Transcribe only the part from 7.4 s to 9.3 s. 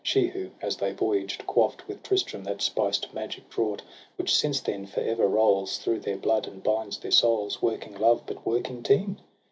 Working love, but working teen?